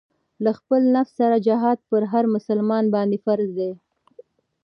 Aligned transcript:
له 0.43 0.51
خپل 0.59 0.81
نفس 0.95 1.13
سره 1.19 1.43
جهاد 1.47 1.77
پر 1.89 2.01
هر 2.11 2.23
مسلمان 2.35 2.83
باندې 2.95 3.17
فرض 3.25 3.47
دی. 3.57 3.71